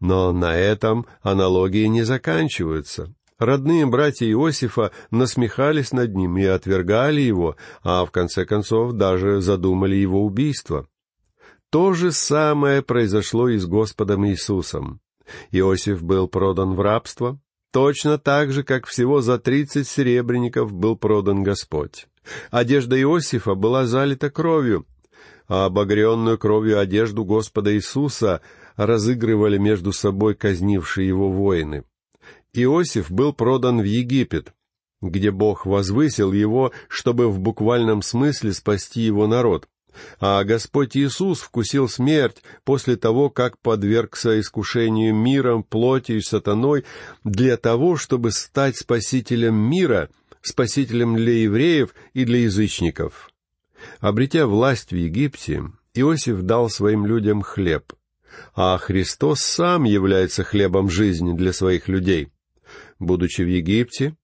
Но 0.00 0.32
на 0.32 0.56
этом 0.56 1.06
аналогии 1.22 1.86
не 1.86 2.02
заканчиваются. 2.02 3.14
Родные 3.38 3.86
братья 3.86 4.28
Иосифа 4.28 4.90
насмехались 5.12 5.92
над 5.92 6.14
ним 6.16 6.38
и 6.38 6.44
отвергали 6.44 7.20
его, 7.20 7.56
а 7.82 8.04
в 8.04 8.10
конце 8.10 8.44
концов 8.44 8.94
даже 8.94 9.40
задумали 9.40 9.94
его 9.94 10.24
убийство. 10.24 10.88
То 11.70 11.92
же 11.92 12.10
самое 12.10 12.82
произошло 12.82 13.48
и 13.48 13.58
с 13.58 13.66
Господом 13.66 14.26
Иисусом. 14.26 15.00
Иосиф 15.52 16.02
был 16.02 16.26
продан 16.26 16.74
в 16.74 16.80
рабство, 16.80 17.38
точно 17.72 18.18
так 18.18 18.52
же, 18.52 18.62
как 18.62 18.86
всего 18.86 19.20
за 19.20 19.38
тридцать 19.38 19.88
серебряников 19.88 20.72
был 20.72 20.96
продан 20.96 21.42
Господь. 21.42 22.06
Одежда 22.50 23.00
Иосифа 23.00 23.54
была 23.54 23.86
залита 23.86 24.30
кровью, 24.30 24.86
а 25.46 25.66
обогренную 25.66 26.38
кровью 26.38 26.78
одежду 26.78 27.24
Господа 27.24 27.74
Иисуса 27.74 28.42
разыгрывали 28.76 29.58
между 29.58 29.92
собой 29.92 30.34
казнившие 30.34 31.08
его 31.08 31.30
воины. 31.30 31.84
Иосиф 32.52 33.10
был 33.10 33.32
продан 33.32 33.80
в 33.80 33.84
Египет, 33.84 34.52
где 35.00 35.30
Бог 35.30 35.64
возвысил 35.64 36.32
его, 36.32 36.72
чтобы 36.88 37.28
в 37.28 37.38
буквальном 37.40 38.02
смысле 38.02 38.52
спасти 38.52 39.00
его 39.00 39.26
народ. 39.26 39.68
А 40.20 40.44
Господь 40.44 40.96
Иисус 40.96 41.40
вкусил 41.40 41.88
смерть 41.88 42.42
после 42.64 42.96
того, 42.96 43.30
как 43.30 43.58
подвергся 43.58 44.38
искушению 44.38 45.14
миром, 45.14 45.62
плотью 45.62 46.18
и 46.18 46.20
сатаной 46.20 46.84
для 47.24 47.56
того, 47.56 47.96
чтобы 47.96 48.32
стать 48.32 48.76
спасителем 48.76 49.54
мира, 49.54 50.08
спасителем 50.42 51.16
для 51.16 51.32
евреев 51.42 51.94
и 52.14 52.24
для 52.24 52.40
язычников. 52.40 53.30
Обретя 54.00 54.46
власть 54.46 54.90
в 54.90 54.96
Египте, 54.96 55.64
Иосиф 55.94 56.42
дал 56.42 56.68
своим 56.68 57.06
людям 57.06 57.42
хлеб, 57.42 57.92
а 58.54 58.76
Христос 58.78 59.40
сам 59.40 59.84
является 59.84 60.44
хлебом 60.44 60.90
жизни 60.90 61.32
для 61.32 61.52
своих 61.52 61.88
людей. 61.88 62.28
Будучи 62.98 63.42
в 63.42 63.48
Египте, 63.48 64.16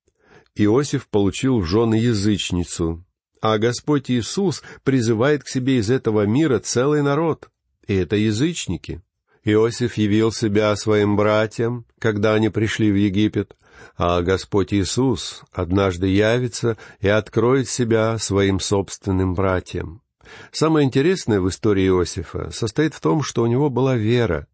Иосиф 0.56 1.08
получил 1.08 1.60
в 1.60 1.66
жены 1.66 1.96
язычницу, 1.96 3.04
а 3.44 3.58
Господь 3.58 4.10
Иисус 4.10 4.62
призывает 4.84 5.44
к 5.44 5.48
себе 5.48 5.76
из 5.76 5.90
этого 5.90 6.22
мира 6.22 6.60
целый 6.60 7.02
народ, 7.02 7.50
и 7.86 7.94
это 7.94 8.16
язычники. 8.16 9.02
Иосиф 9.44 9.98
явил 9.98 10.32
себя 10.32 10.74
своим 10.76 11.14
братьям, 11.14 11.84
когда 11.98 12.32
они 12.32 12.48
пришли 12.48 12.90
в 12.90 12.94
Египет, 12.94 13.54
а 13.98 14.22
Господь 14.22 14.72
Иисус 14.72 15.42
однажды 15.52 16.06
явится 16.06 16.78
и 17.00 17.08
откроет 17.08 17.68
себя 17.68 18.16
своим 18.16 18.60
собственным 18.60 19.34
братьям. 19.34 20.00
Самое 20.50 20.86
интересное 20.86 21.38
в 21.38 21.48
истории 21.50 21.86
Иосифа 21.88 22.50
состоит 22.50 22.94
в 22.94 23.00
том, 23.02 23.22
что 23.22 23.42
у 23.42 23.46
него 23.46 23.68
была 23.68 23.94
вера. 23.94 24.46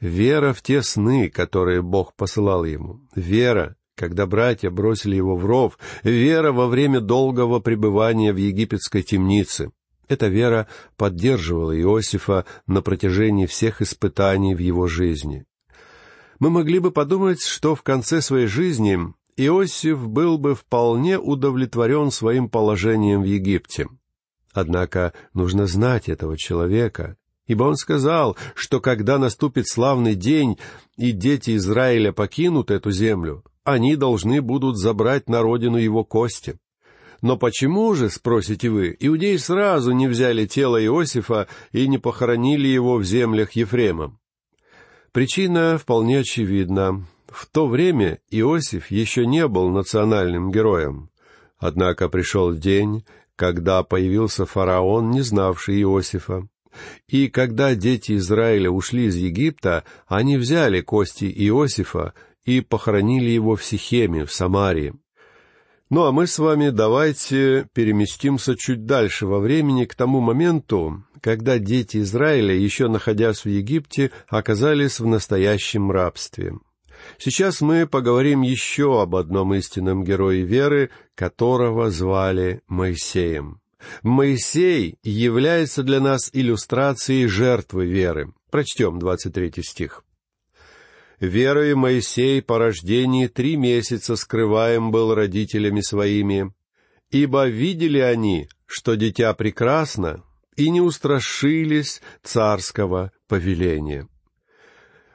Вера 0.00 0.52
в 0.52 0.62
те 0.62 0.82
сны, 0.82 1.30
которые 1.30 1.80
Бог 1.80 2.12
посылал 2.16 2.64
ему. 2.64 3.02
Вера, 3.14 3.76
когда 3.96 4.26
братья 4.26 4.70
бросили 4.70 5.16
его 5.16 5.36
в 5.36 5.44
ров, 5.44 5.78
вера 6.02 6.52
во 6.52 6.68
время 6.68 7.00
долгого 7.00 7.58
пребывания 7.60 8.32
в 8.32 8.36
египетской 8.36 9.02
темнице. 9.02 9.72
Эта 10.06 10.28
вера 10.28 10.68
поддерживала 10.96 11.76
Иосифа 11.76 12.44
на 12.66 12.82
протяжении 12.82 13.46
всех 13.46 13.82
испытаний 13.82 14.54
в 14.54 14.58
его 14.58 14.86
жизни. 14.86 15.46
Мы 16.38 16.50
могли 16.50 16.78
бы 16.78 16.92
подумать, 16.92 17.42
что 17.42 17.74
в 17.74 17.82
конце 17.82 18.20
своей 18.20 18.46
жизни 18.46 18.98
Иосиф 19.36 20.06
был 20.06 20.38
бы 20.38 20.54
вполне 20.54 21.18
удовлетворен 21.18 22.10
своим 22.10 22.48
положением 22.48 23.22
в 23.22 23.24
Египте. 23.24 23.88
Однако 24.52 25.12
нужно 25.34 25.66
знать 25.66 26.08
этого 26.08 26.38
человека, 26.38 27.16
ибо 27.46 27.64
он 27.64 27.76
сказал, 27.76 28.36
что 28.54 28.80
когда 28.80 29.18
наступит 29.18 29.66
славный 29.66 30.14
день, 30.14 30.58
и 30.96 31.12
дети 31.12 31.56
Израиля 31.56 32.12
покинут 32.12 32.70
эту 32.70 32.90
землю, 32.90 33.42
они 33.66 33.96
должны 33.96 34.40
будут 34.40 34.78
забрать 34.78 35.28
на 35.28 35.42
родину 35.42 35.76
его 35.76 36.04
кости. 36.04 36.56
Но 37.20 37.36
почему 37.36 37.94
же, 37.94 38.10
спросите 38.10 38.70
вы, 38.70 38.96
иудеи 39.00 39.36
сразу 39.36 39.90
не 39.90 40.06
взяли 40.06 40.46
тело 40.46 40.82
Иосифа 40.82 41.48
и 41.72 41.88
не 41.88 41.98
похоронили 41.98 42.68
его 42.68 42.96
в 42.96 43.04
землях 43.04 43.52
Ефрема? 43.52 44.16
Причина 45.10 45.78
вполне 45.78 46.20
очевидна. 46.20 47.06
В 47.26 47.46
то 47.46 47.66
время 47.66 48.20
Иосиф 48.30 48.92
еще 48.92 49.26
не 49.26 49.48
был 49.48 49.70
национальным 49.70 50.52
героем. 50.52 51.10
Однако 51.58 52.08
пришел 52.08 52.54
день, 52.54 53.04
когда 53.34 53.82
появился 53.82 54.46
фараон, 54.46 55.10
не 55.10 55.22
знавший 55.22 55.82
Иосифа. 55.82 56.46
И 57.08 57.28
когда 57.28 57.74
дети 57.74 58.16
Израиля 58.16 58.70
ушли 58.70 59.06
из 59.06 59.16
Египта, 59.16 59.82
они 60.06 60.36
взяли 60.36 60.82
кости 60.82 61.24
Иосифа 61.24 62.14
и 62.46 62.60
похоронили 62.60 63.28
его 63.28 63.56
в 63.56 63.64
Сихеме, 63.64 64.24
в 64.24 64.32
Самарии. 64.32 64.94
Ну 65.90 66.04
а 66.04 66.12
мы 66.12 66.26
с 66.26 66.38
вами 66.38 66.70
давайте 66.70 67.68
переместимся 67.72 68.56
чуть 68.56 68.86
дальше 68.86 69.26
во 69.26 69.38
времени 69.38 69.84
к 69.84 69.94
тому 69.94 70.20
моменту, 70.20 71.04
когда 71.20 71.58
дети 71.58 71.98
Израиля, 71.98 72.54
еще 72.54 72.88
находясь 72.88 73.44
в 73.44 73.48
Египте, 73.48 74.10
оказались 74.28 74.98
в 74.98 75.06
настоящем 75.06 75.90
рабстве. 75.92 76.54
Сейчас 77.18 77.60
мы 77.60 77.86
поговорим 77.86 78.42
еще 78.42 79.00
об 79.00 79.14
одном 79.14 79.54
истинном 79.54 80.02
герое 80.02 80.42
веры, 80.42 80.90
которого 81.14 81.90
звали 81.90 82.62
Моисеем. 82.66 83.60
Моисей 84.02 84.98
является 85.04 85.82
для 85.84 86.00
нас 86.00 86.30
иллюстрацией 86.32 87.26
жертвы 87.26 87.86
веры. 87.86 88.32
Прочтем 88.50 88.98
23 88.98 89.62
стих 89.62 90.05
верою 91.20 91.76
Моисей 91.76 92.42
по 92.42 92.58
рождении 92.58 93.26
три 93.26 93.56
месяца 93.56 94.16
скрываем 94.16 94.90
был 94.90 95.14
родителями 95.14 95.80
своими, 95.80 96.52
ибо 97.10 97.48
видели 97.48 97.98
они, 97.98 98.48
что 98.66 98.94
дитя 98.94 99.32
прекрасно, 99.34 100.22
и 100.56 100.70
не 100.70 100.80
устрашились 100.80 102.02
царского 102.22 103.12
повеления. 103.28 104.08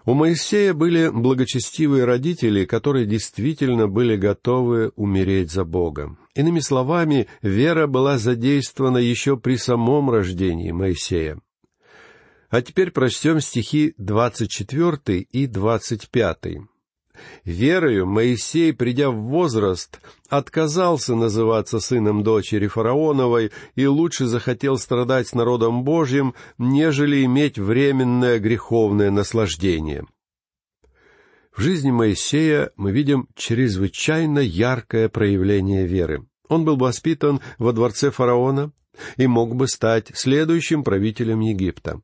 У 0.05 0.13
Моисея 0.13 0.73
были 0.73 1.09
благочестивые 1.09 2.05
родители, 2.05 2.65
которые 2.65 3.05
действительно 3.05 3.87
были 3.87 4.15
готовы 4.15 4.91
умереть 4.95 5.51
за 5.51 5.63
Бога. 5.63 6.17
Иными 6.33 6.59
словами, 6.59 7.27
вера 7.43 7.85
была 7.85 8.17
задействована 8.17 8.97
еще 8.97 9.37
при 9.37 9.57
самом 9.57 10.09
рождении 10.09 10.71
Моисея. 10.71 11.39
А 12.51 12.61
теперь 12.61 12.91
прочтем 12.91 13.39
стихи 13.39 13.93
двадцать 13.97 14.51
четвертый 14.51 15.21
и 15.21 15.47
двадцать 15.47 16.09
пятый. 16.09 16.67
Верою 17.45 18.05
Моисей, 18.05 18.73
придя 18.73 19.09
в 19.09 19.15
возраст, 19.15 20.01
отказался 20.27 21.15
называться 21.15 21.79
сыном 21.79 22.23
дочери 22.23 22.67
фараоновой 22.67 23.53
и 23.75 23.85
лучше 23.85 24.25
захотел 24.25 24.77
страдать 24.77 25.29
с 25.29 25.33
народом 25.33 25.85
Божьим, 25.85 26.33
нежели 26.57 27.23
иметь 27.23 27.57
временное 27.57 28.37
греховное 28.37 29.11
наслаждение. 29.11 30.05
В 31.55 31.61
жизни 31.61 31.91
Моисея 31.91 32.71
мы 32.75 32.91
видим 32.91 33.29
чрезвычайно 33.33 34.39
яркое 34.39 35.07
проявление 35.07 35.87
веры. 35.87 36.27
Он 36.49 36.65
был 36.65 36.75
воспитан 36.75 37.39
во 37.59 37.71
дворце 37.71 38.11
фараона 38.11 38.73
и 39.15 39.25
мог 39.25 39.55
бы 39.55 39.69
стать 39.69 40.11
следующим 40.13 40.83
правителем 40.83 41.39
Египта. 41.39 42.01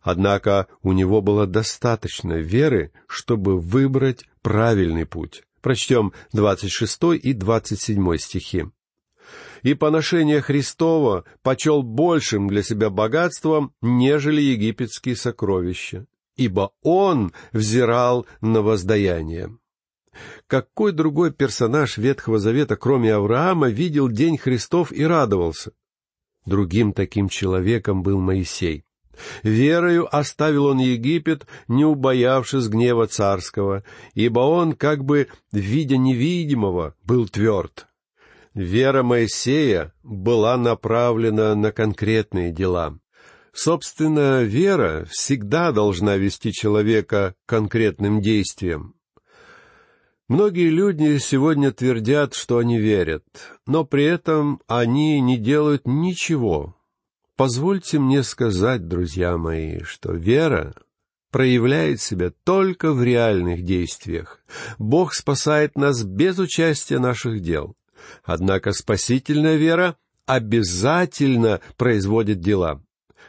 Однако 0.00 0.66
у 0.82 0.92
него 0.92 1.20
было 1.20 1.46
достаточно 1.46 2.34
веры, 2.34 2.92
чтобы 3.06 3.58
выбрать 3.58 4.24
правильный 4.42 5.04
путь. 5.04 5.42
Прочтем 5.60 6.12
двадцать 6.32 6.72
шестой 6.72 7.18
и 7.18 7.32
двадцать 7.34 7.80
седьмой 7.80 8.18
стихи. 8.18 8.66
«И 9.62 9.74
поношение 9.74 10.40
Христова 10.40 11.24
почел 11.42 11.82
большим 11.82 12.48
для 12.48 12.62
себя 12.62 12.88
богатством, 12.88 13.74
нежели 13.82 14.40
египетские 14.40 15.16
сокровища, 15.16 16.06
ибо 16.34 16.72
он 16.82 17.32
взирал 17.52 18.26
на 18.40 18.62
воздаяние». 18.62 19.56
Какой 20.46 20.92
другой 20.92 21.32
персонаж 21.32 21.98
Ветхого 21.98 22.38
Завета, 22.38 22.76
кроме 22.76 23.14
Авраама, 23.14 23.68
видел 23.68 24.08
день 24.08 24.38
Христов 24.38 24.92
и 24.92 25.04
радовался? 25.04 25.72
Другим 26.46 26.92
таким 26.92 27.28
человеком 27.28 28.02
был 28.02 28.18
Моисей. 28.18 28.84
Верою 29.42 30.14
оставил 30.14 30.66
он 30.66 30.78
Египет, 30.78 31.46
не 31.68 31.84
убоявшись 31.84 32.68
гнева 32.68 33.06
царского, 33.06 33.84
ибо 34.14 34.40
он, 34.40 34.72
как 34.72 35.04
бы 35.04 35.28
видя 35.52 35.96
невидимого, 35.96 36.94
был 37.04 37.28
тверд. 37.28 37.86
Вера 38.54 39.02
Моисея 39.02 39.92
была 40.02 40.56
направлена 40.56 41.54
на 41.54 41.72
конкретные 41.72 42.52
дела. 42.52 42.98
Собственно, 43.52 44.42
вера 44.42 45.06
всегда 45.10 45.72
должна 45.72 46.16
вести 46.16 46.52
человека 46.52 47.34
к 47.46 47.48
конкретным 47.48 48.20
действиям. 48.20 48.94
Многие 50.28 50.68
люди 50.68 51.18
сегодня 51.18 51.72
твердят, 51.72 52.34
что 52.34 52.58
они 52.58 52.78
верят, 52.78 53.24
но 53.66 53.84
при 53.84 54.04
этом 54.04 54.60
они 54.68 55.20
не 55.20 55.36
делают 55.36 55.82
ничего, 55.86 56.76
Позвольте 57.40 57.98
мне 57.98 58.22
сказать, 58.22 58.86
друзья 58.86 59.38
мои, 59.38 59.80
что 59.82 60.12
вера 60.12 60.74
проявляет 61.30 62.02
себя 62.02 62.32
только 62.44 62.92
в 62.92 63.02
реальных 63.02 63.62
действиях. 63.64 64.40
Бог 64.78 65.14
спасает 65.14 65.74
нас 65.74 66.02
без 66.02 66.38
участия 66.38 66.98
наших 66.98 67.40
дел. 67.40 67.74
Однако 68.24 68.72
спасительная 68.72 69.56
вера 69.56 69.96
обязательно 70.26 71.62
производит 71.78 72.40
дела. 72.40 72.82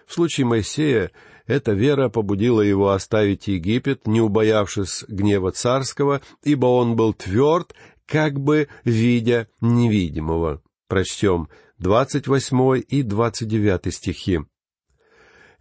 В 0.05 0.13
случае 0.13 0.45
Моисея 0.45 1.11
Эта 1.47 1.71
вера 1.71 2.09
побудила 2.09 2.59
его 2.59 2.89
оставить 2.89 3.47
Египет, 3.47 4.07
не 4.07 4.19
убоявшись 4.19 5.05
гнева 5.07 5.53
царского, 5.53 6.19
ибо 6.43 6.65
он 6.65 6.97
был 6.97 7.13
тверд, 7.13 7.73
как 8.05 8.37
бы 8.41 8.67
видя 8.83 9.47
невидимого. 9.61 10.61
Прочтем 10.89 11.47
двадцать 11.81 12.27
восьмой 12.27 12.81
и 12.81 13.01
двадцать 13.01 13.47
девятый 13.47 13.91
стихи. 13.91 14.41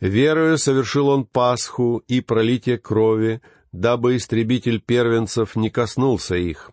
«Верою 0.00 0.58
совершил 0.58 1.08
он 1.08 1.24
Пасху 1.24 2.04
и 2.08 2.20
пролитие 2.20 2.76
крови, 2.76 3.40
дабы 3.72 4.16
истребитель 4.16 4.82
первенцев 4.82 5.56
не 5.56 5.70
коснулся 5.70 6.36
их. 6.36 6.72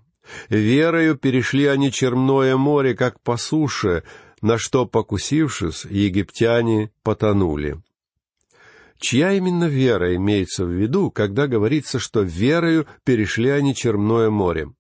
Верою 0.50 1.16
перешли 1.16 1.66
они 1.66 1.94
Черное 1.94 2.58
море, 2.58 2.94
как 2.94 3.22
по 3.22 3.38
суше, 3.38 4.04
на 4.42 4.58
что, 4.58 4.86
покусившись, 4.86 5.86
египтяне 5.86 6.92
потонули. 7.02 7.82
Чья 9.00 9.32
именно 9.32 9.66
вера 9.66 10.14
имеется 10.18 10.66
в 10.66 10.72
виду, 10.72 11.10
когда 11.10 11.48
говорится, 11.48 12.00
что 12.00 12.22
верою 12.22 12.86
перешли 13.06 13.50
они 13.50 13.74
Черное 13.74 14.30
море? 14.30 14.74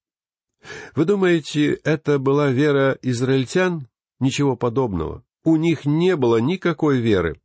Вы 0.93 1.05
думаете, 1.05 1.79
это 1.85 2.19
была 2.19 2.49
вера 2.49 2.97
израильтян? 3.01 3.87
Ничего 4.19 4.55
подобного. 4.55 5.23
У 5.43 5.55
них 5.55 5.85
не 5.85 6.15
было 6.15 6.37
никакой 6.37 6.99
веры. 6.99 7.39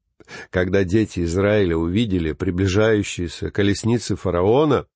Когда 0.51 0.85
дети 0.85 1.25
Израиля 1.25 1.77
увидели 1.77 2.33
приближающиеся 2.33 3.51
колесницы 3.51 4.17
фараона, 4.17 4.87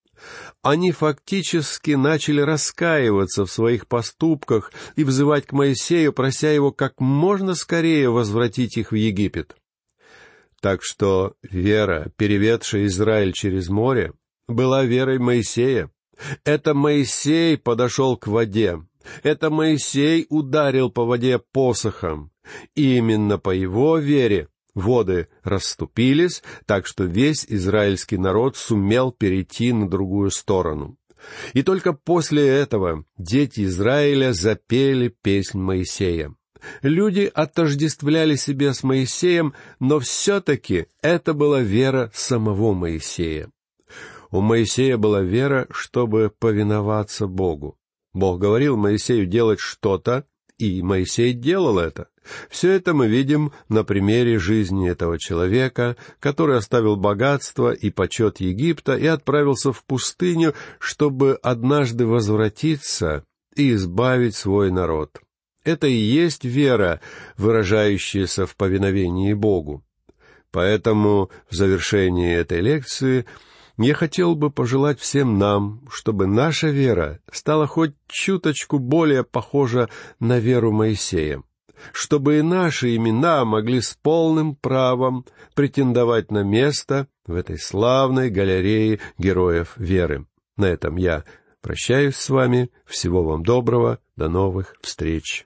они 0.63 0.93
фактически 0.93 1.93
начали 1.93 2.41
раскаиваться 2.41 3.45
в 3.45 3.53
своих 3.53 3.87
поступках 3.87 4.73
и 4.97 5.05
взывать 5.05 5.47
к 5.47 5.53
Моисею, 5.53 6.13
прося 6.13 6.51
его 6.51 6.73
как 6.73 7.01
можно 7.01 7.55
скорее 7.55 8.11
возвратить 8.11 8.77
их 8.77 8.93
в 8.93 8.95
Египет. 8.95 9.57
Так 10.61 10.83
что 10.83 11.35
вера, 11.43 12.11
переведшая 12.17 12.87
Израиль 12.87 13.33
через 13.33 13.69
море, 13.69 14.13
была 14.49 14.85
верой 14.85 15.19
Моисея. 15.19 15.91
Это 16.45 16.73
Моисей 16.73 17.59
подошел 17.59 18.17
к 18.17 18.27
воде. 18.27 18.81
Это 19.23 19.51
Моисей 19.51 20.27
ударил 20.29 20.91
по 20.91 21.05
воде 21.05 21.39
посохом. 21.39 22.31
И 22.75 22.97
именно 22.97 23.39
по 23.39 23.51
его 23.51 23.99
вере 23.99 24.49
воды 24.75 25.29
расступились, 25.43 26.43
так 26.67 26.87
что 26.87 27.05
весь 27.05 27.45
израильский 27.49 28.19
народ 28.19 28.57
сумел 28.57 29.11
перейти 29.11 29.73
на 29.73 29.89
другую 29.89 30.31
сторону. 30.31 30.97
И 31.55 31.63
только 31.63 31.93
после 31.93 32.47
этого 32.47 33.05
дети 33.19 33.65
Израиля 33.65 34.33
запели 34.33 35.09
песнь 35.09 35.59
Моисея. 35.59 36.35
Люди 36.83 37.31
отождествляли 37.33 38.37
себя 38.37 38.73
с 38.75 38.83
Моисеем, 38.83 39.55
но 39.81 39.99
все-таки 40.01 40.87
это 41.03 41.33
была 41.33 41.61
вера 41.61 42.11
самого 42.15 42.75
Моисея. 42.75 43.51
У 44.31 44.41
Моисея 44.41 44.97
была 44.97 45.23
вера, 45.23 45.67
чтобы 45.71 46.33
повиноваться 46.39 47.27
Богу. 47.27 47.76
Бог 48.17 48.41
говорил 48.41 48.79
Моисею 48.79 49.27
делать 49.27 49.61
что-то, 49.61 50.25
и 50.57 50.81
Моисей 50.81 51.35
делал 51.35 51.79
это. 51.79 52.09
Все 52.49 52.73
это 52.73 52.95
мы 52.95 53.09
видим 53.09 53.53
на 53.69 53.85
примере 53.85 54.39
жизни 54.39 54.89
этого 54.89 55.19
человека, 55.19 55.97
который 56.19 56.57
оставил 56.57 56.97
богатство 56.97 57.73
и 57.73 57.91
почет 57.91 58.41
Египта 58.41 58.97
и 58.97 59.05
отправился 59.05 59.71
в 59.71 59.85
пустыню, 59.85 60.55
чтобы 60.79 61.39
однажды 61.43 62.07
возвратиться 62.07 63.23
и 63.55 63.75
избавить 63.75 64.35
свой 64.35 64.71
народ. 64.71 65.21
Это 65.63 65.87
и 65.87 65.93
есть 65.93 66.47
вера, 66.47 67.03
выражающаяся 67.37 68.47
в 68.47 68.57
повиновении 68.57 69.35
Богу. 69.35 69.85
Поэтому 70.53 71.31
в 71.51 71.55
завершении 71.55 72.35
этой 72.35 72.63
лекции 72.63 73.27
я 73.79 73.95
хотел 73.95 74.35
бы 74.35 74.51
пожелать 74.51 74.99
всем 75.01 75.39
нам, 75.39 75.83
чтобы 75.91 76.27
наша 76.27 76.69
вера 76.69 77.21
стала 77.31 77.67
хоть 77.67 77.95
чуточку 78.09 78.79
более 78.79 79.25
похожа 79.25 79.89
на 80.19 80.39
веру 80.39 80.73
Моисея, 80.73 81.43
чтобы 81.93 82.39
и 82.39 82.43
наши 82.43 82.97
имена 82.97 83.45
могли 83.45 83.81
с 83.81 83.95
полным 84.01 84.57
правом 84.57 85.27
претендовать 85.55 86.31
на 86.31 86.43
место 86.43 87.09
в 87.27 87.35
этой 87.35 87.59
славной 87.59 88.31
галерее 88.31 89.01
героев 89.19 89.75
веры. 89.77 90.27
На 90.57 90.67
этом 90.67 90.97
я 90.97 91.25
прощаюсь 91.61 92.17
с 92.17 92.31
вами. 92.31 92.71
Всего 92.87 93.23
вам 93.23 93.43
доброго. 93.43 93.99
До 94.17 94.29
новых 94.29 94.77
встреч. 94.81 95.45